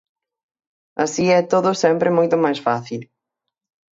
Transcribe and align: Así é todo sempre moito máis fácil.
Así 1.03 1.25
é 1.39 1.41
todo 1.53 1.79
sempre 1.83 2.15
moito 2.17 2.35
máis 2.43 2.59
fácil. 2.67 3.01